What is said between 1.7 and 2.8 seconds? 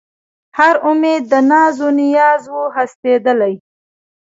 و نیاز و